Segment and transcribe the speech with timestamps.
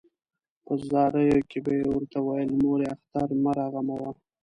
[0.65, 4.09] په زاریو کې به یې ورته ویل مورې اختر مه راغموه.